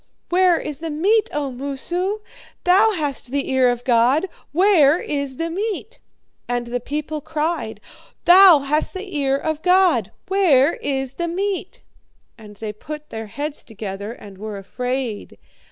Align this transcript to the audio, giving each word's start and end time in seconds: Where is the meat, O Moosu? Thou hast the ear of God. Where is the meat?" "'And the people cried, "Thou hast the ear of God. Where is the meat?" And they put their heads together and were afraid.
Where 0.29 0.57
is 0.57 0.79
the 0.79 0.89
meat, 0.89 1.29
O 1.31 1.51
Moosu? 1.51 2.21
Thou 2.63 2.93
hast 2.93 3.29
the 3.29 3.51
ear 3.51 3.69
of 3.69 3.83
God. 3.83 4.27
Where 4.51 4.97
is 4.97 5.37
the 5.37 5.51
meat?" 5.51 5.99
"'And 6.49 6.65
the 6.65 6.79
people 6.79 7.21
cried, 7.21 7.79
"Thou 8.25 8.61
hast 8.61 8.95
the 8.95 9.15
ear 9.15 9.37
of 9.37 9.61
God. 9.61 10.09
Where 10.27 10.73
is 10.77 11.17
the 11.17 11.27
meat?" 11.27 11.83
And 12.35 12.55
they 12.55 12.73
put 12.73 13.11
their 13.11 13.27
heads 13.27 13.63
together 13.63 14.11
and 14.11 14.39
were 14.39 14.57
afraid. 14.57 15.37